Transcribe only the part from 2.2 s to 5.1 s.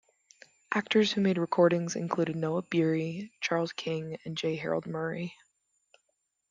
Noah Beery, Charles King, and J. Harold